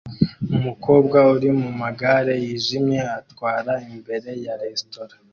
Umukobwa 0.57 1.17
uri 1.35 1.49
mumagare 1.59 2.33
yijimye 2.45 3.01
atwara 3.19 3.73
imbere 3.91 4.29
ya 4.45 4.53
restaraunt 4.61 5.19